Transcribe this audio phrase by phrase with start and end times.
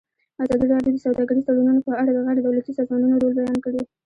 [0.43, 3.81] ازادي راډیو د سوداګریز تړونونه په اړه د غیر دولتي سازمانونو رول بیان کړی.